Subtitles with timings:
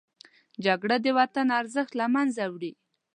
[0.65, 2.73] جګړه د وطن ارزښت له منځه وړي